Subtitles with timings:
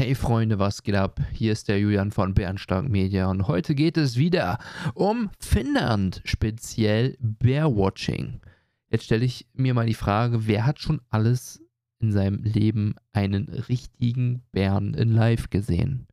[0.00, 1.20] Hey Freunde, was geht ab?
[1.30, 4.58] Hier ist der Julian von Bernstark Media und heute geht es wieder
[4.94, 8.40] um Finnland, speziell Bearwatching.
[8.88, 11.62] Jetzt stelle ich mir mal die Frage, wer hat schon alles
[11.98, 16.06] in seinem Leben einen richtigen Bären in Live gesehen?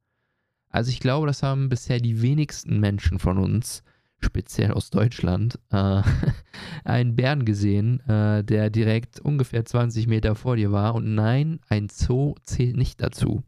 [0.68, 3.84] Also ich glaube, das haben bisher die wenigsten Menschen von uns,
[4.20, 6.02] speziell aus Deutschland, äh,
[6.84, 10.94] einen Bären gesehen, äh, der direkt ungefähr 20 Meter vor dir war.
[10.94, 13.46] Und nein, ein Zoo zählt nicht dazu.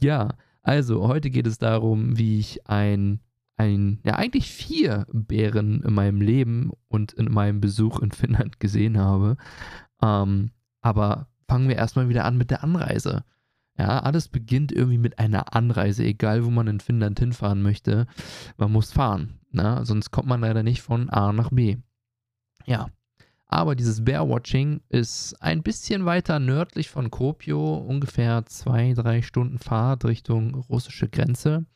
[0.00, 0.28] ja,
[0.62, 3.20] also heute geht es darum, wie ich ein,
[3.56, 8.98] ein, ja eigentlich vier Bären in meinem Leben und in meinem Besuch in Finnland gesehen
[8.98, 9.36] habe.
[10.02, 10.50] Ähm,
[10.80, 13.24] aber fangen wir erstmal wieder an mit der Anreise.
[13.76, 18.06] Ja, alles beginnt irgendwie mit einer Anreise, egal wo man in Finnland hinfahren möchte.
[18.56, 19.80] Man muss fahren, ne?
[19.84, 21.78] sonst kommt man leider nicht von A nach B.
[22.66, 22.88] Ja,
[23.46, 30.04] aber dieses Bearwatching ist ein bisschen weiter nördlich von Kuopio, ungefähr zwei, drei Stunden Fahrt
[30.04, 31.66] Richtung russische Grenze.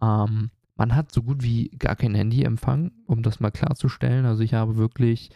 [0.00, 4.26] Ähm, man hat so gut wie gar kein Handyempfang, um das mal klarzustellen.
[4.26, 5.30] Also ich habe wirklich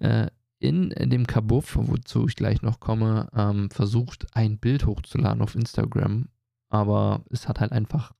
[0.00, 5.54] äh, in dem Kabuff, wozu ich gleich noch komme, ähm, versucht, ein Bild hochzuladen auf
[5.54, 6.28] Instagram.
[6.68, 8.12] Aber es hat halt einfach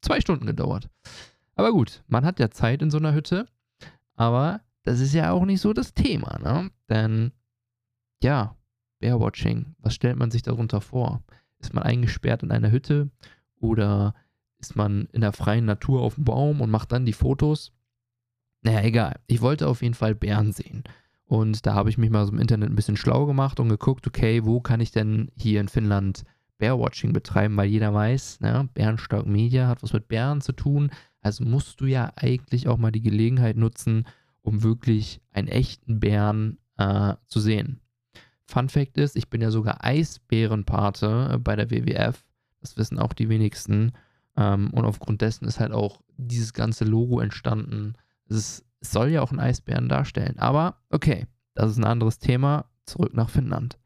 [0.00, 0.88] zwei Stunden gedauert.
[1.54, 3.46] Aber gut, man hat ja Zeit in so einer Hütte.
[4.14, 6.70] Aber das ist ja auch nicht so das Thema, ne?
[6.88, 7.32] Denn,
[8.22, 8.56] ja,
[8.98, 11.22] Bearwatching, was stellt man sich darunter vor?
[11.58, 13.10] Ist man eingesperrt in einer Hütte
[13.60, 14.14] oder
[14.58, 17.72] ist man in der freien Natur auf dem Baum und macht dann die Fotos?
[18.62, 19.20] Naja, egal.
[19.26, 20.84] Ich wollte auf jeden Fall Bären sehen.
[21.24, 24.06] Und da habe ich mich mal so im Internet ein bisschen schlau gemacht und geguckt,
[24.06, 26.24] okay, wo kann ich denn hier in Finnland
[26.58, 30.90] Bearwatching betreiben, weil jeder weiß, ne, Bärenstark Media hat was mit Bären zu tun.
[31.20, 34.06] Also musst du ja eigentlich auch mal die Gelegenheit nutzen,
[34.42, 37.80] um wirklich einen echten Bären äh, zu sehen.
[38.44, 42.24] Fun Fact ist, ich bin ja sogar Eisbärenpate äh, bei der WWF.
[42.60, 43.92] Das wissen auch die wenigsten.
[44.36, 47.94] Ähm, und aufgrund dessen ist halt auch dieses ganze Logo entstanden.
[48.28, 50.38] Es, es soll ja auch einen Eisbären darstellen.
[50.38, 52.66] Aber okay, das ist ein anderes Thema.
[52.84, 53.78] Zurück nach Finnland.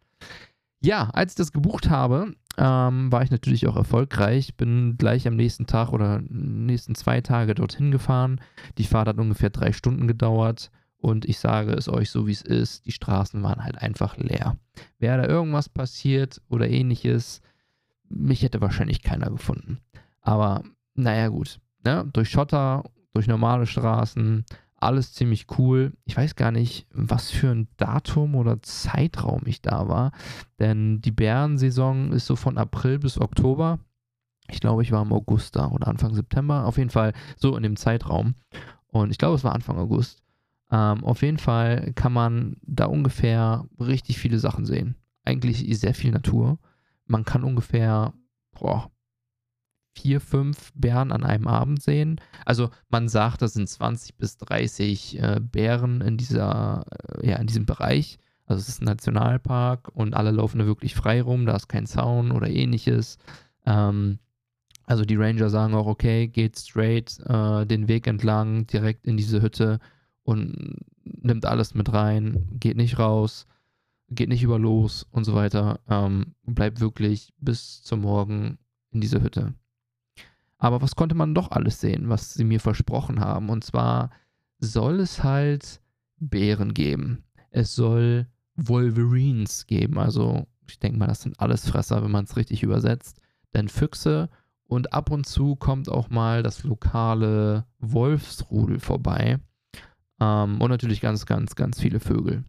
[0.81, 4.57] Ja, als ich das gebucht habe, ähm, war ich natürlich auch erfolgreich.
[4.57, 8.41] Bin gleich am nächsten Tag oder nächsten zwei Tage dorthin gefahren.
[8.79, 10.71] Die Fahrt hat ungefähr drei Stunden gedauert.
[10.99, 14.57] Und ich sage es euch so, wie es ist, die Straßen waren halt einfach leer.
[14.99, 17.43] Wäre da irgendwas passiert oder ähnliches,
[18.09, 19.79] mich hätte wahrscheinlich keiner gefunden.
[20.21, 20.63] Aber
[20.95, 22.09] naja gut, ne?
[22.13, 24.45] durch Schotter, durch normale Straßen,
[24.87, 25.93] alles ziemlich cool.
[26.05, 30.13] Ich weiß gar nicht, was für ein Datum oder Zeitraum ich da war,
[30.59, 33.79] denn die Bärensaison ist so von April bis Oktober.
[34.49, 36.67] Ich glaube, ich war im August da oder Anfang September.
[36.67, 38.37] Auf jeden Fall so in dem Zeitraum.
[38.87, 40.23] Und ich glaube, es war Anfang August.
[40.71, 44.97] Ähm, auf jeden Fall kann man da ungefähr richtig viele Sachen sehen.
[45.25, 46.59] Eigentlich sehr viel Natur.
[47.07, 48.15] Man kann ungefähr
[48.59, 48.91] boah,
[49.97, 52.21] vier, fünf Bären an einem Abend sehen.
[52.45, 56.85] Also man sagt, das sind 20 bis 30 äh, Bären in dieser,
[57.23, 58.19] äh, ja, in diesem Bereich.
[58.45, 61.87] Also es ist ein Nationalpark und alle laufen da wirklich frei rum, da ist kein
[61.87, 63.19] Zaun oder ähnliches.
[63.65, 64.19] Ähm,
[64.85, 69.43] also die Ranger sagen auch, okay, geht straight äh, den Weg entlang, direkt in diese
[69.43, 69.81] Hütte
[70.23, 73.47] und nimmt alles mit rein, geht nicht raus,
[74.11, 75.81] geht nicht über los und so weiter.
[75.89, 78.59] Ähm, bleibt wirklich bis zum Morgen
[78.93, 79.55] in dieser Hütte.
[80.59, 83.51] Aber was konnte man doch alles sehen, was sie mir versprochen haben?
[83.51, 84.11] Und zwar
[84.59, 85.81] soll es halt
[86.19, 87.25] Bären geben.
[87.51, 89.99] Es soll Wolverines geben.
[89.99, 93.21] Also ich denke mal, das sind alles Fresser, wenn man es richtig übersetzt.
[93.55, 94.31] Denn Füchse
[94.67, 99.39] und ab und zu kommt auch mal das lokale Wolfsrudel vorbei.
[100.21, 102.45] Ähm, und natürlich ganz, ganz, ganz viele Vögel.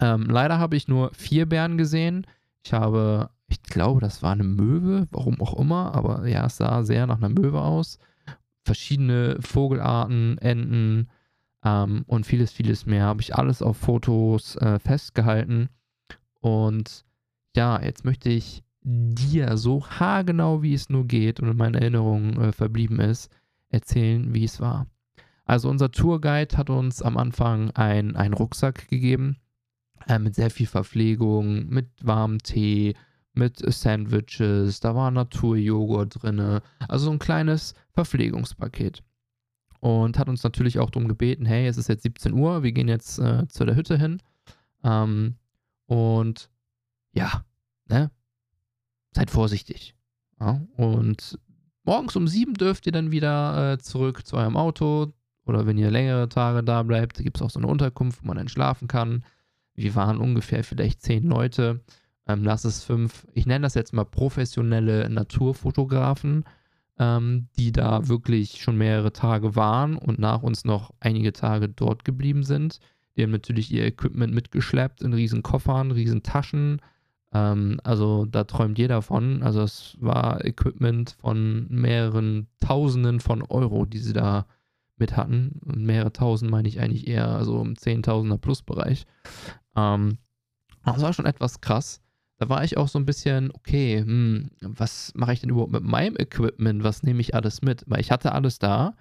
[0.00, 2.26] Ähm, leider habe ich nur vier Bären gesehen.
[2.64, 6.82] Ich habe ich glaube, das war eine Möwe, warum auch immer, aber ja, es sah
[6.82, 7.98] sehr nach einer Möwe aus.
[8.64, 11.08] Verschiedene Vogelarten, Enten
[11.64, 13.04] ähm, und vieles, vieles mehr.
[13.04, 15.68] Habe ich alles auf Fotos äh, festgehalten.
[16.40, 17.04] Und
[17.54, 22.40] ja, jetzt möchte ich dir so haargenau, wie es nur geht und in meinen Erinnerungen
[22.40, 23.30] äh, verblieben ist,
[23.70, 24.86] erzählen, wie es war.
[25.46, 29.36] Also unser Tourguide hat uns am Anfang einen Rucksack gegeben
[30.06, 32.94] äh, mit sehr viel Verpflegung, mit warmem Tee,
[33.34, 39.02] mit Sandwiches, da war Naturjoghurt drin, also so ein kleines Verpflegungspaket.
[39.80, 42.88] Und hat uns natürlich auch darum gebeten, hey, es ist jetzt 17 Uhr, wir gehen
[42.88, 44.22] jetzt äh, zu der Hütte hin.
[44.82, 45.36] Ähm,
[45.86, 46.48] und
[47.12, 47.44] ja,
[47.86, 48.10] ne,
[49.12, 49.94] seid vorsichtig.
[50.40, 50.60] Ja?
[50.76, 51.38] Und
[51.84, 55.12] morgens um 7 dürft ihr dann wieder äh, zurück zu eurem Auto.
[55.46, 58.38] Oder wenn ihr längere Tage da bleibt, gibt es auch so eine Unterkunft, wo man
[58.38, 59.24] dann schlafen kann.
[59.74, 61.80] Wir waren ungefähr vielleicht 10 Leute.
[62.26, 66.44] Ähm, lass es fünf, ich nenne das jetzt mal professionelle Naturfotografen,
[66.98, 72.04] ähm, die da wirklich schon mehrere Tage waren und nach uns noch einige Tage dort
[72.04, 72.78] geblieben sind.
[73.16, 76.80] Die haben natürlich ihr Equipment mitgeschleppt in riesen Koffern, riesen Taschen.
[77.32, 79.42] Ähm, also da träumt jeder von.
[79.42, 84.46] Also es war Equipment von mehreren Tausenden von Euro, die sie da
[84.96, 85.60] mit hatten.
[85.64, 89.04] Und mehrere Tausend meine ich eigentlich eher, also im Zehntausender Plus Bereich.
[89.76, 90.18] Ähm,
[90.84, 92.03] das war schon etwas krass
[92.38, 95.84] da war ich auch so ein bisschen, okay, hm, was mache ich denn überhaupt mit
[95.84, 96.82] meinem Equipment?
[96.82, 97.84] Was nehme ich alles mit?
[97.86, 98.96] Weil ich hatte alles da,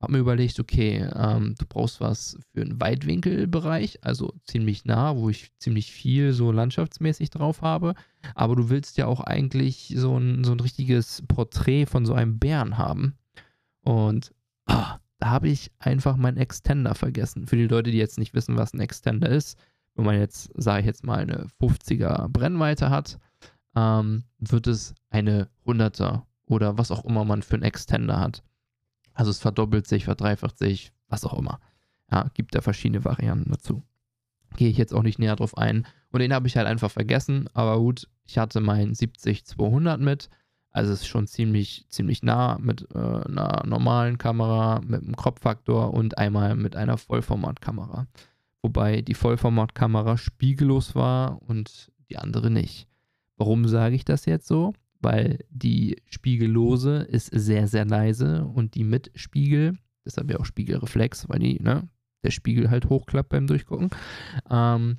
[0.00, 5.28] habe mir überlegt, okay, ähm, du brauchst was für einen Weitwinkelbereich, also ziemlich nah, wo
[5.28, 7.94] ich ziemlich viel so landschaftsmäßig drauf habe.
[8.34, 12.38] Aber du willst ja auch eigentlich so ein, so ein richtiges Porträt von so einem
[12.38, 13.18] Bären haben.
[13.82, 14.32] Und
[14.66, 17.46] ah, da habe ich einfach meinen Extender vergessen.
[17.46, 19.58] Für die Leute, die jetzt nicht wissen, was ein Extender ist,
[19.94, 23.18] wenn man jetzt, sage ich jetzt mal, eine 50er Brennweite hat,
[23.76, 28.42] ähm, wird es eine 100er oder was auch immer man für einen Extender hat.
[29.14, 31.60] Also es verdoppelt sich, verdreifacht sich, was auch immer.
[32.10, 33.82] Ja, gibt da verschiedene Varianten dazu.
[34.56, 35.86] Gehe ich jetzt auch nicht näher drauf ein.
[36.10, 37.48] Und den habe ich halt einfach vergessen.
[37.52, 40.28] Aber gut, ich hatte meinen 70-200 mit.
[40.72, 45.92] Also es ist schon ziemlich, ziemlich nah mit äh, einer normalen Kamera, mit einem Kropffaktor
[45.92, 48.06] und einmal mit einer Vollformatkamera
[48.62, 52.88] wobei die Vollformatkamera spiegellos war und die andere nicht.
[53.36, 54.74] Warum sage ich das jetzt so?
[55.00, 61.28] Weil die spiegellose ist sehr, sehr leise und die mit Spiegel, deshalb ja auch Spiegelreflex,
[61.28, 61.88] weil die, ne,
[62.22, 63.90] der Spiegel halt hochklappt beim Durchgucken.
[64.50, 64.98] Ähm,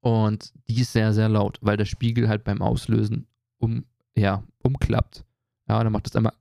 [0.00, 3.26] und die ist sehr, sehr laut, weil der Spiegel halt beim Auslösen
[3.58, 3.84] um,
[4.16, 5.24] ja, umklappt.
[5.68, 6.34] Ja, dann macht das einmal,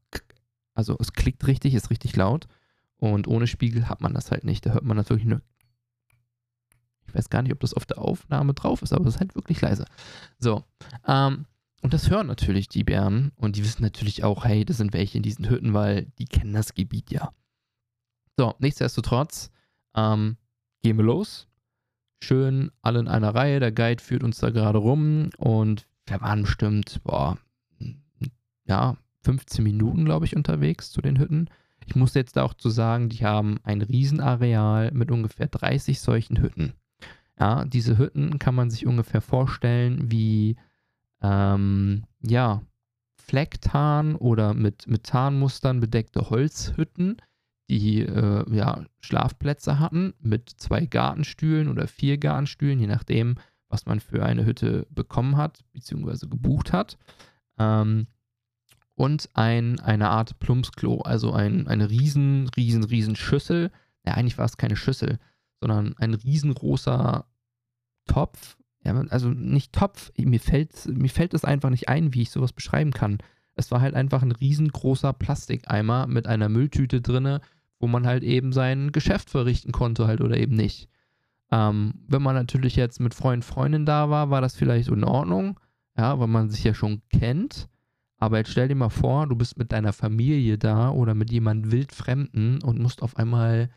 [0.74, 2.48] also es klickt richtig, ist richtig laut.
[2.98, 4.66] Und ohne Spiegel hat man das halt nicht.
[4.66, 5.42] Da hört man natürlich nur
[7.16, 9.62] weiß gar nicht, ob das auf der Aufnahme drauf ist, aber es ist halt wirklich
[9.62, 9.86] leise.
[10.40, 10.64] So.
[11.08, 11.46] Ähm,
[11.82, 15.18] und das hören natürlich die Bären und die wissen natürlich auch, hey, das sind welche
[15.18, 17.32] in diesen Hütten, weil die kennen das Gebiet ja.
[18.38, 19.52] So, nichtsdestotrotz
[19.96, 20.38] ähm,
[20.82, 21.48] gehen wir los.
[22.24, 23.60] Schön alle in einer Reihe.
[23.60, 27.38] Der Guide führt uns da gerade rum und wir waren bestimmt, boah,
[28.66, 31.50] ja, 15 Minuten, glaube ich, unterwegs zu den Hütten.
[31.86, 36.74] Ich muss jetzt auch zu sagen, die haben ein Riesenareal mit ungefähr 30 solchen Hütten.
[37.40, 40.56] Ja, diese Hütten kann man sich ungefähr vorstellen wie,
[41.22, 42.62] ähm, ja,
[43.16, 47.18] Flecktarn oder mit, mit Tarnmustern bedeckte Holzhütten,
[47.70, 53.36] die äh, ja, Schlafplätze hatten mit zwei Gartenstühlen oder vier Gartenstühlen, je nachdem,
[53.68, 57.00] was man für eine Hütte bekommen hat, beziehungsweise gebucht hat.
[57.58, 58.08] Ähm,
[58.94, 63.72] und ein, eine Art Plumpsklo, also ein, eine riesen, riesen, riesen Schüssel.
[64.06, 65.20] Ja, eigentlich war es keine Schüssel
[65.66, 67.26] sondern ein riesengroßer
[68.08, 68.56] Topf.
[68.84, 72.54] Ja, also nicht Topf, mir fällt, mir fällt es einfach nicht ein, wie ich sowas
[72.54, 73.18] beschreiben kann.
[73.56, 77.42] Es war halt einfach ein riesengroßer Plastikeimer mit einer Mülltüte drinne,
[77.80, 80.88] wo man halt eben sein Geschäft verrichten konnte halt oder eben nicht.
[81.52, 85.60] Ähm, wenn man natürlich jetzt mit Freund, Freundin da war, war das vielleicht in Ordnung,
[85.98, 87.70] ja, weil man sich ja schon kennt.
[88.18, 91.72] Aber jetzt stell dir mal vor, du bist mit deiner Familie da oder mit jemandem
[91.72, 93.72] wildfremden und musst auf einmal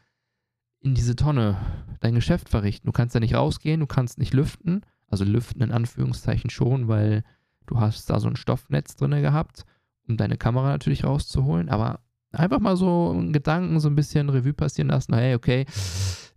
[0.81, 1.57] in diese Tonne
[2.01, 2.87] dein Geschäft verrichten.
[2.87, 4.83] Du kannst da nicht rausgehen, du kannst nicht lüften.
[5.09, 7.25] Also lüften in Anführungszeichen schon, weil
[7.67, 9.65] du hast da so ein Stoffnetz drin gehabt,
[10.07, 11.69] um deine Kamera natürlich rauszuholen.
[11.69, 12.01] Aber
[12.33, 15.15] einfach mal so einen Gedanken so ein bisschen Revue passieren lassen.
[15.15, 15.65] Hey, okay,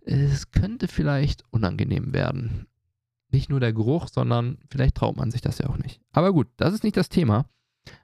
[0.04, 2.66] es könnte vielleicht unangenehm werden.
[3.30, 6.00] Nicht nur der Geruch, sondern vielleicht traut man sich das ja auch nicht.
[6.12, 7.46] Aber gut, das ist nicht das Thema.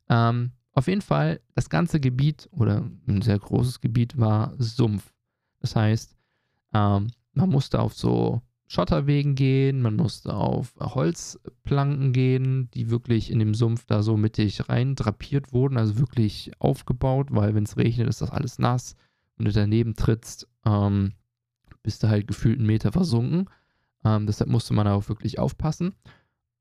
[0.09, 5.13] Ähm, auf jeden Fall, das ganze Gebiet oder ein sehr großes Gebiet war Sumpf.
[5.61, 6.18] Das heißt,
[6.75, 13.39] ähm, man musste auf so Schotterwegen gehen, man musste auf Holzplanken gehen, die wirklich in
[13.39, 18.09] dem Sumpf da so mittig rein drapiert wurden, also wirklich aufgebaut, weil wenn es regnet,
[18.09, 18.95] ist das alles nass
[19.39, 21.13] und du daneben trittst, ähm,
[21.83, 23.49] bist du halt gefühlt einen Meter versunken.
[24.05, 25.95] Ähm, deshalb musste man auch wirklich aufpassen.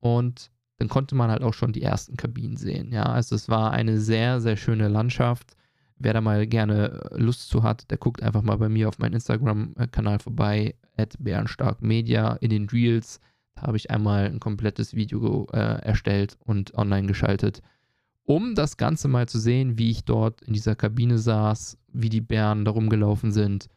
[0.00, 2.92] Und dann konnte man halt auch schon die ersten Kabinen sehen.
[2.92, 5.57] Ja, also es war eine sehr, sehr schöne Landschaft
[5.98, 8.98] wer da mal gerne äh, Lust zu hat, der guckt einfach mal bei mir auf
[8.98, 13.20] meinen Instagram-Kanal vorbei, at bärenstarkmedia in den Reels.
[13.54, 17.62] Da habe ich einmal ein komplettes Video äh, erstellt und online geschaltet,
[18.24, 22.20] um das Ganze mal zu sehen, wie ich dort in dieser Kabine saß, wie die
[22.20, 23.68] Bären da rumgelaufen sind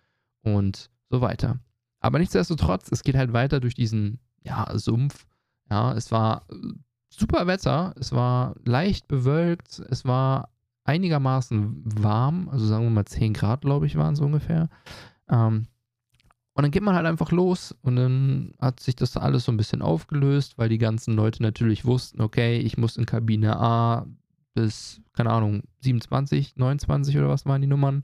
[0.44, 1.60] und so weiter.
[2.00, 5.26] Aber nichtsdestotrotz, es geht halt weiter durch diesen ja, Sumpf.
[5.70, 6.56] Ja, es war äh,
[7.10, 10.50] super Wetter, es war leicht bewölkt, es war
[10.92, 14.70] einigermaßen warm, also sagen wir mal 10 Grad, glaube ich, waren es ungefähr.
[15.30, 15.68] Ähm,
[16.54, 19.58] Und dann geht man halt einfach los und dann hat sich das alles so ein
[19.58, 24.06] bisschen aufgelöst, weil die ganzen Leute natürlich wussten, okay, ich muss in Kabine A
[24.54, 28.02] bis, keine Ahnung, 27, 29 oder was waren die Nummern.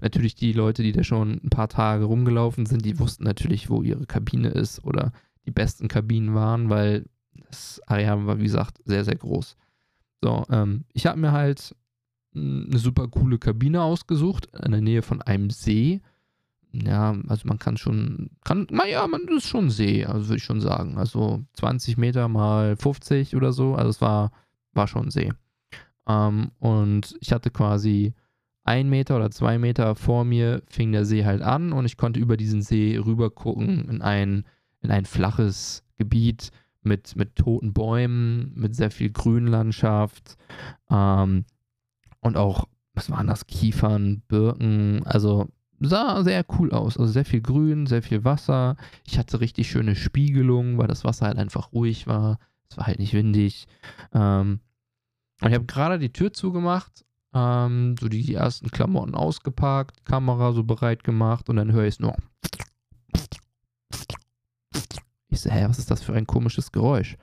[0.00, 3.80] Natürlich die Leute, die da schon ein paar Tage rumgelaufen sind, die wussten natürlich, wo
[3.82, 5.12] ihre Kabine ist oder
[5.46, 7.06] die besten Kabinen waren, weil
[7.48, 9.56] das Areal war, wie gesagt, sehr, sehr groß.
[10.20, 11.76] So, ähm, ich habe mir halt
[12.34, 16.00] eine super coole Kabine ausgesucht, in der Nähe von einem See.
[16.72, 20.60] Ja, also man kann schon, kann, naja, man ist schon See, also würde ich schon
[20.60, 20.98] sagen.
[20.98, 24.32] Also 20 Meter mal 50 oder so, also es war,
[24.72, 25.32] war schon See.
[26.08, 28.14] Ähm, und ich hatte quasi
[28.64, 32.18] ein Meter oder zwei Meter vor mir fing der See halt an und ich konnte
[32.18, 34.44] über diesen See rüber gucken in ein,
[34.80, 36.50] in ein flaches Gebiet
[36.82, 40.36] mit, mit toten Bäumen, mit sehr viel Grünlandschaft
[40.90, 41.44] ähm,
[42.24, 45.48] und auch, was waren das, Kiefern, Birken, also
[45.80, 46.96] sah sehr cool aus.
[46.96, 48.76] Also sehr viel Grün, sehr viel Wasser.
[49.04, 52.38] Ich hatte richtig schöne Spiegelung, weil das Wasser halt einfach ruhig war.
[52.70, 53.66] Es war halt nicht windig.
[54.12, 54.60] Ähm,
[55.42, 57.04] und ich habe gerade die Tür zugemacht,
[57.34, 62.00] ähm, so die ersten Klamotten ausgepackt, Kamera so bereit gemacht und dann höre ich es
[62.00, 62.16] nur.
[65.28, 67.16] Ich so, hä, was ist das für ein komisches Geräusch?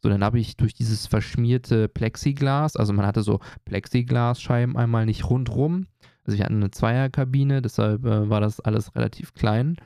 [0.00, 5.28] So, dann habe ich durch dieses verschmierte Plexiglas, also man hatte so Plexiglasscheiben einmal nicht
[5.28, 5.88] rundrum.
[6.24, 9.76] Also wir hatten eine Zweierkabine, deshalb äh, war das alles relativ klein.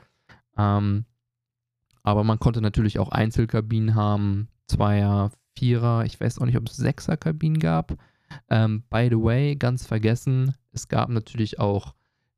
[0.57, 1.05] Ähm,
[2.03, 6.75] aber man konnte natürlich auch Einzelkabinen haben, Zweier, Vierer, ich weiß auch nicht, ob es
[6.75, 7.95] Sechserkabinen gab.
[8.49, 11.93] Ähm, by the way, ganz vergessen, es gab natürlich auch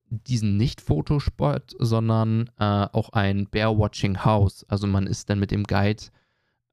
[0.10, 4.66] diesen nicht Fotospot, sondern äh, auch ein Bear-Watching House.
[4.70, 6.04] Also man ist dann mit dem Guide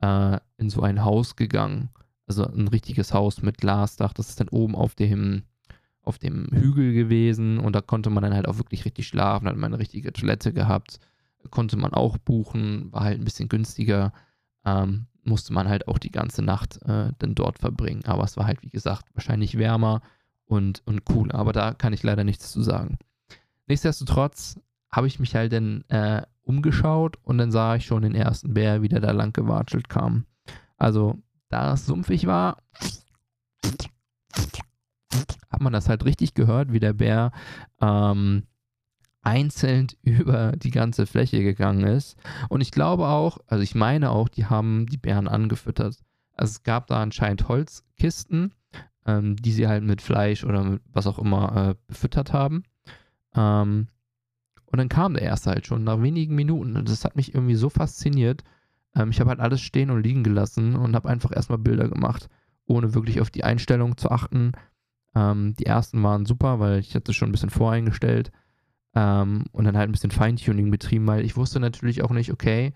[0.03, 1.89] äh, in so ein Haus gegangen.
[2.27, 4.13] Also ein richtiges Haus mit Glasdach.
[4.13, 5.45] Das ist dann oben auf dem,
[6.03, 9.49] auf dem Hügel gewesen und da konnte man dann halt auch wirklich richtig schlafen.
[9.49, 10.99] Hat man eine richtige Toilette gehabt.
[11.51, 14.13] Konnte man auch buchen, war halt ein bisschen günstiger.
[14.65, 18.05] Ähm, musste man halt auch die ganze Nacht äh, dann dort verbringen.
[18.05, 20.03] Aber es war halt, wie gesagt, wahrscheinlich wärmer
[20.47, 21.31] und, und cool.
[21.33, 22.99] Aber da kann ich leider nichts zu sagen.
[23.67, 24.61] Nichtsdestotrotz
[24.93, 28.83] habe ich mich halt dann äh, umgeschaut und dann sah ich schon den ersten Bär,
[28.83, 30.27] wie der da lang gewatschelt kam.
[30.77, 31.19] Also,
[31.49, 32.59] da es sumpfig war,
[35.51, 37.33] hat man das halt richtig gehört, wie der Bär
[37.81, 38.45] ähm,
[39.23, 42.17] einzeln über die ganze Fläche gegangen ist.
[42.49, 45.99] Und ich glaube auch, also ich meine auch, die haben die Bären angefüttert.
[46.35, 48.55] Also es gab da anscheinend Holzkisten,
[49.07, 52.65] ähm, die sie halt mit Fleisch oder mit was auch immer äh, befüttert haben.
[53.35, 53.89] Ähm,
[54.73, 56.77] und dann kam der erste halt schon nach wenigen Minuten.
[56.77, 58.43] Und das hat mich irgendwie so fasziniert.
[58.97, 62.31] Ähm, ich habe halt alles stehen und liegen gelassen und habe einfach erstmal Bilder gemacht,
[62.65, 64.53] ohne wirklich auf die Einstellung zu achten.
[65.15, 68.33] Ähm, die ersten waren super, weil ich hatte schon ein bisschen voreingestellt.
[68.95, 72.73] Ähm, und dann halt ein bisschen Feintuning betrieben, weil ich wusste natürlich auch nicht, okay,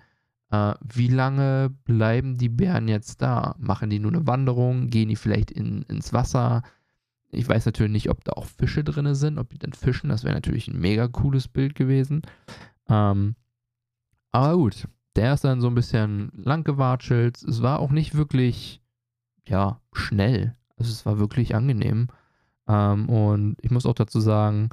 [0.51, 3.55] äh, wie lange bleiben die Bären jetzt da?
[3.59, 4.91] Machen die nur eine Wanderung?
[4.91, 6.63] Gehen die vielleicht in, ins Wasser?
[7.37, 10.09] Ich weiß natürlich nicht, ob da auch Fische drin sind, ob die dann fischen.
[10.09, 12.23] Das wäre natürlich ein mega cooles Bild gewesen.
[12.89, 13.37] Ähm,
[14.33, 17.43] aber gut, der ist dann so ein bisschen lang gewatschelt.
[17.43, 18.83] Es war auch nicht wirklich,
[19.47, 20.57] ja, schnell.
[20.77, 22.09] Also es war wirklich angenehm.
[22.69, 24.71] Ähm, und ich muss auch dazu sagen,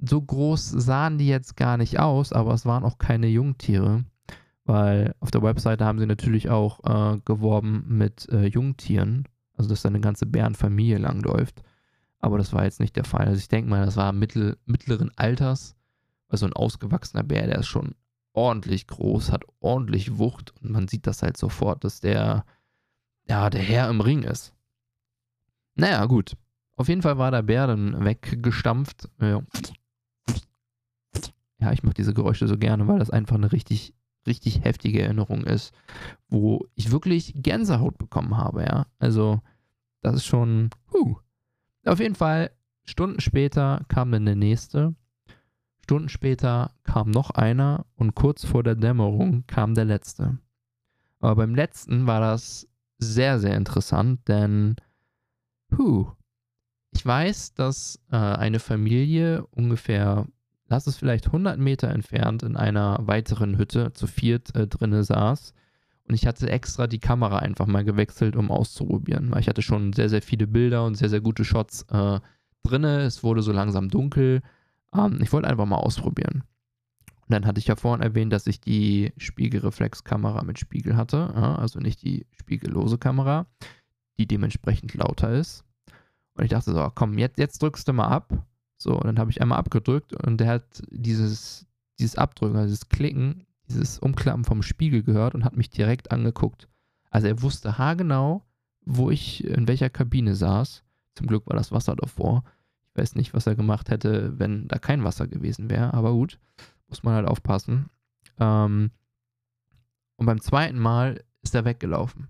[0.00, 4.04] so groß sahen die jetzt gar nicht aus, aber es waren auch keine Jungtiere,
[4.64, 9.82] weil auf der Webseite haben sie natürlich auch äh, geworben mit äh, Jungtieren, also dass
[9.82, 11.62] da eine ganze Bärenfamilie langläuft.
[12.18, 13.26] Aber das war jetzt nicht der Fall.
[13.26, 15.74] Also ich denke mal, das war mittel, mittleren Alters,
[16.28, 17.94] also ein ausgewachsener Bär, der ist schon
[18.32, 22.44] ordentlich groß, hat ordentlich Wucht und man sieht das halt sofort, dass der,
[23.28, 24.54] ja, der Herr im Ring ist.
[25.74, 26.36] Naja, gut.
[26.76, 29.10] Auf jeden Fall war der Bär dann weggestampft.
[31.58, 33.94] Ja, ich mache diese Geräusche so gerne, weil das einfach eine richtig,
[34.26, 35.72] richtig heftige Erinnerung ist,
[36.28, 38.86] wo ich wirklich Gänsehaut bekommen habe, ja.
[38.98, 39.40] Also,
[40.00, 41.16] das ist schon, huh.
[41.84, 42.50] Auf jeden Fall,
[42.84, 44.94] Stunden später kam dann der nächste.
[45.82, 50.38] Stunden später kam noch einer und kurz vor der Dämmerung kam der letzte.
[51.18, 54.76] Aber beim letzten war das sehr, sehr interessant, denn,
[55.76, 56.12] huh,
[56.92, 60.26] ich weiß, dass äh, eine Familie ungefähr,
[60.68, 65.54] lass es vielleicht 100 Meter entfernt in einer weiteren Hütte zu viert äh, drinne saß.
[66.08, 69.92] Und ich hatte extra die Kamera einfach mal gewechselt, um auszuprobieren, weil ich hatte schon
[69.92, 72.20] sehr, sehr viele Bilder und sehr, sehr gute Shots äh,
[72.62, 73.02] drinne.
[73.02, 74.42] Es wurde so langsam dunkel.
[74.94, 76.44] Ähm, ich wollte einfach mal ausprobieren.
[77.22, 81.54] Und dann hatte ich ja vorhin erwähnt, dass ich die Spiegelreflexkamera mit Spiegel hatte, ja,
[81.54, 83.46] also nicht die spiegellose Kamera,
[84.18, 85.64] die dementsprechend lauter ist.
[86.34, 88.44] Und ich dachte so, komm, jetzt, jetzt drückst du mal ab.
[88.82, 91.66] So, und dann habe ich einmal abgedrückt und der hat dieses
[91.98, 96.68] dieses Abdrücken, also dieses Klicken, dieses Umklappen vom Spiegel gehört und hat mich direkt angeguckt.
[97.10, 98.42] Also er wusste haargenau,
[98.84, 100.82] wo ich in welcher Kabine saß.
[101.14, 102.44] Zum Glück war das Wasser davor.
[102.90, 106.38] Ich weiß nicht, was er gemacht hätte, wenn da kein Wasser gewesen wäre, aber gut,
[106.88, 107.88] muss man halt aufpassen.
[108.38, 108.90] Ähm,
[110.16, 112.28] und beim zweiten Mal ist er weggelaufen.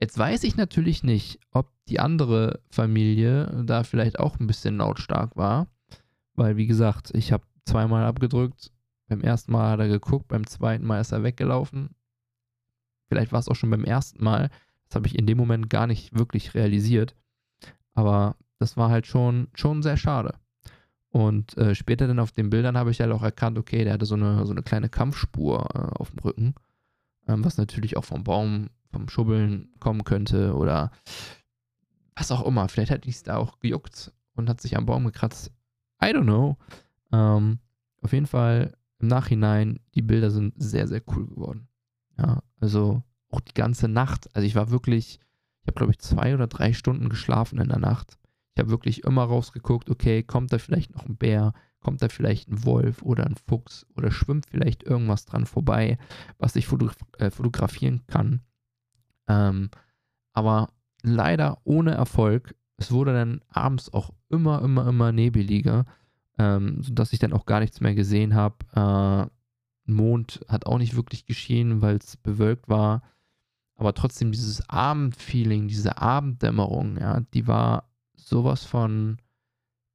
[0.00, 5.36] Jetzt weiß ich natürlich nicht, ob die andere Familie da vielleicht auch ein bisschen lautstark
[5.36, 5.66] war,
[6.34, 8.70] weil wie gesagt, ich habe zweimal abgedrückt.
[9.08, 11.90] Beim ersten Mal hat er geguckt, beim zweiten Mal ist er weggelaufen.
[13.08, 14.50] Vielleicht war es auch schon beim ersten Mal.
[14.88, 17.16] Das habe ich in dem Moment gar nicht wirklich realisiert.
[17.94, 20.34] Aber das war halt schon, schon sehr schade.
[21.10, 24.06] Und äh, später dann auf den Bildern habe ich halt auch erkannt, okay, der hatte
[24.06, 26.54] so eine, so eine kleine Kampfspur äh, auf dem Rücken,
[27.26, 30.90] ähm, was natürlich auch vom Baum, vom Schubbeln kommen könnte oder
[32.16, 32.68] was auch immer.
[32.68, 35.52] Vielleicht ich es da auch gejuckt und hat sich am Baum gekratzt.
[36.02, 36.56] I don't know.
[37.12, 37.58] Ähm,
[38.02, 41.68] auf jeden Fall im Nachhinein, die Bilder sind sehr, sehr cool geworden.
[42.18, 44.34] Ja, also auch die ganze Nacht.
[44.34, 45.20] Also ich war wirklich,
[45.62, 48.18] ich habe glaube ich zwei oder drei Stunden geschlafen in der Nacht.
[48.54, 52.48] Ich habe wirklich immer rausgeguckt, okay, kommt da vielleicht noch ein Bär, kommt da vielleicht
[52.48, 55.98] ein Wolf oder ein Fuchs oder schwimmt vielleicht irgendwas dran vorbei,
[56.38, 58.40] was ich fotograf äh, fotografieren kann.
[59.28, 59.70] Ähm,
[60.32, 60.68] aber
[61.02, 62.54] leider ohne Erfolg.
[62.76, 65.84] Es wurde dann abends auch immer, immer, immer nebeliger,
[66.38, 68.56] ähm, sodass ich dann auch gar nichts mehr gesehen habe.
[68.74, 69.30] Äh,
[69.90, 73.02] Mond hat auch nicht wirklich geschienen, weil es bewölkt war.
[73.74, 79.18] Aber trotzdem dieses Abendfeeling, diese Abenddämmerung, ja, die war sowas von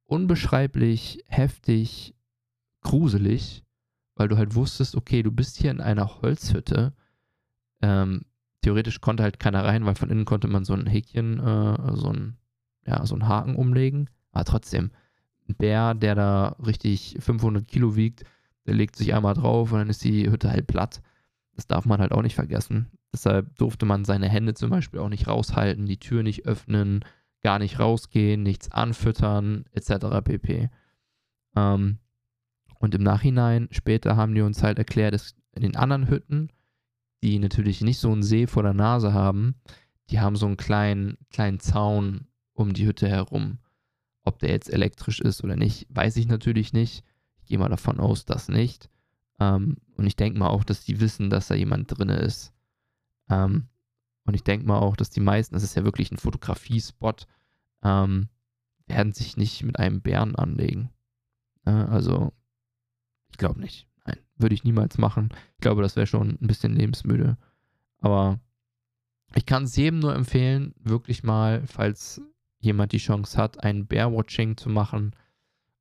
[0.04, 2.14] unbeschreiblich, heftig,
[2.80, 3.62] gruselig,
[4.14, 6.92] weil du halt wusstest, okay, du bist hier in einer Holzhütte.
[7.82, 8.22] Ähm,
[8.64, 12.08] theoretisch konnte halt keiner rein, weil von innen konnte man so ein Häkchen, äh, so
[12.10, 12.38] ein,
[12.86, 14.08] ja, so ein Haken umlegen.
[14.32, 14.90] Aber trotzdem,
[15.48, 18.24] ein Bär, der da richtig 500 Kilo wiegt,
[18.66, 21.02] der legt sich einmal drauf und dann ist die Hütte halt platt.
[21.54, 22.90] Das darf man halt auch nicht vergessen.
[23.12, 27.04] Deshalb durfte man seine Hände zum Beispiel auch nicht raushalten, die Tür nicht öffnen,
[27.42, 30.22] gar nicht rausgehen, nichts anfüttern, etc.
[30.24, 30.70] pp.
[31.54, 31.98] Ähm,
[32.78, 36.48] und im Nachhinein, später haben die uns halt erklärt, dass in den anderen Hütten,
[37.24, 39.54] die natürlich nicht so einen See vor der Nase haben,
[40.10, 43.58] die haben so einen kleinen, kleinen Zaun um die Hütte herum.
[44.24, 47.02] Ob der jetzt elektrisch ist oder nicht, weiß ich natürlich nicht.
[47.38, 48.90] Ich gehe mal davon aus, dass nicht.
[49.40, 52.52] Ähm, und ich denke mal auch, dass die wissen, dass da jemand drin ist.
[53.30, 53.68] Ähm,
[54.26, 57.26] und ich denke mal auch, dass die meisten, das ist ja wirklich ein Fotografiespot,
[57.82, 58.28] ähm,
[58.86, 60.90] werden sich nicht mit einem Bären anlegen.
[61.64, 62.34] Äh, also,
[63.30, 63.88] ich glaube nicht.
[64.06, 65.30] Nein, würde ich niemals machen.
[65.56, 67.36] Ich glaube, das wäre schon ein bisschen lebensmüde.
[68.00, 68.38] Aber
[69.34, 72.20] ich kann es jedem nur empfehlen, wirklich mal, falls
[72.58, 75.14] jemand die Chance hat, ein Bear-Watching zu machen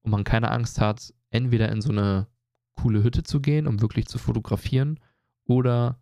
[0.01, 2.27] und man keine Angst hat, entweder in so eine
[2.75, 4.99] coole Hütte zu gehen, um wirklich zu fotografieren,
[5.45, 5.99] oder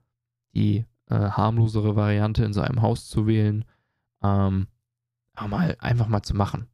[0.53, 3.65] die äh, harmlosere Variante in so einem Haus zu wählen,
[4.23, 4.67] ähm,
[5.47, 6.67] mal einfach mal zu machen.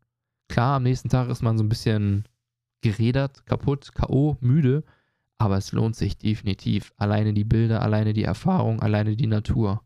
[0.49, 2.27] Klar, am nächsten Tag ist man so ein bisschen
[2.81, 4.83] gerädert, kaputt, K.O., müde,
[5.37, 6.93] aber es lohnt sich definitiv.
[6.97, 9.83] Alleine die Bilder, alleine die Erfahrung, alleine die Natur.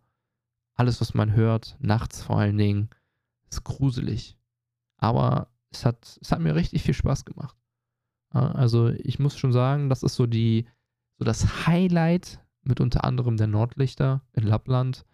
[0.76, 2.90] Alles, was man hört, nachts vor allen Dingen,
[3.50, 4.38] ist gruselig.
[4.98, 7.58] Aber es hat, es hat mir richtig viel Spaß gemacht.
[8.30, 10.66] Also ich muss schon sagen, das ist so die,
[11.18, 15.06] so das Highlight mit unter anderem der Nordlichter in Lappland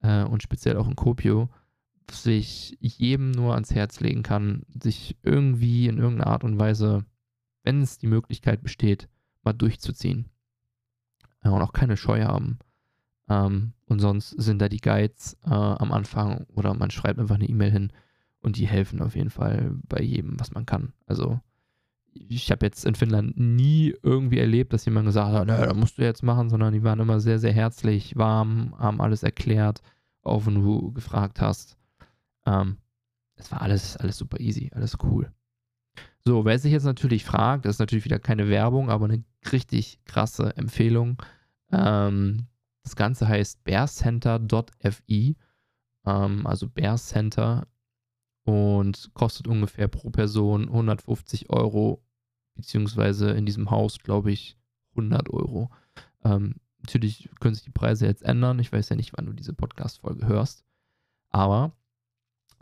[0.00, 1.50] äh, und speziell auch in Kuopio,
[2.06, 7.04] was ich jedem nur ans Herz legen kann, sich irgendwie in irgendeiner Art und Weise,
[7.62, 9.08] wenn es die Möglichkeit besteht,
[9.44, 10.28] mal durchzuziehen.
[11.44, 12.58] Ja, und auch keine Scheu haben.
[13.28, 17.48] Ähm, und sonst sind da die Guides äh, am Anfang oder man schreibt einfach eine
[17.48, 17.92] E-Mail hin
[18.40, 20.92] und die helfen auf jeden Fall bei jedem, was man kann.
[21.06, 21.40] Also
[22.14, 25.98] ich habe jetzt in Finnland nie irgendwie erlebt, dass jemand gesagt hat, naja, da musst
[25.98, 29.82] du jetzt machen, sondern die waren immer sehr, sehr herzlich, warm, haben alles erklärt,
[30.22, 31.78] auch wenn du gefragt hast.
[32.44, 32.76] Ähm,
[33.36, 35.32] es war alles, alles super easy, alles cool.
[36.24, 39.98] So, wer sich jetzt natürlich fragt, das ist natürlich wieder keine Werbung, aber eine richtig
[40.04, 41.22] krasse Empfehlung.
[41.70, 42.46] Ähm,
[42.82, 45.36] das Ganze heißt bearcenter.fi,
[46.04, 47.66] ähm, also Bear Center
[48.44, 52.04] und kostet ungefähr pro Person 150 Euro,
[52.54, 54.58] beziehungsweise in diesem Haus, glaube ich,
[54.90, 55.70] 100 Euro.
[56.24, 58.58] Ähm, natürlich können sich die Preise jetzt ändern.
[58.58, 60.64] Ich weiß ja nicht, wann du diese Podcast-Folge hörst.
[61.30, 61.72] Aber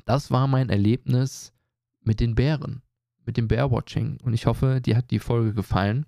[0.05, 1.53] das war mein Erlebnis
[2.03, 2.83] mit den Bären,
[3.25, 4.19] mit dem Bear-Watching.
[4.23, 6.07] Und ich hoffe, dir hat die Folge gefallen.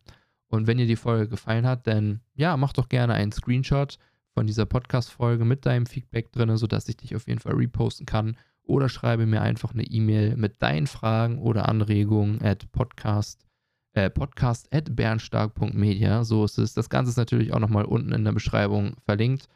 [0.52, 3.96] Und wenn dir die Folge gefallen hat, dann ja, mach doch gerne einen Screenshot
[4.34, 8.36] von dieser Podcast-Folge mit deinem Feedback drin, sodass ich dich auf jeden Fall reposten kann
[8.62, 13.46] oder schreibe mir einfach eine E-Mail mit deinen Fragen oder Anregungen at podcast
[13.94, 16.22] äh, podcast at bernstark.media.
[16.22, 16.74] So ist es.
[16.74, 19.48] Das Ganze ist natürlich auch nochmal unten in der Beschreibung verlinkt.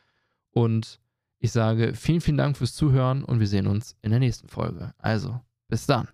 [0.50, 0.98] Und
[1.38, 4.94] ich sage vielen, vielen Dank fürs Zuhören und wir sehen uns in der nächsten Folge.
[4.96, 6.08] Also, bis dann.